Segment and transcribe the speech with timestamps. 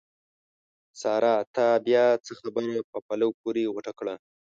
[1.01, 1.33] سارا!
[1.55, 4.15] تا بیا څه خبره په پلو پورې غوټه کړه؟!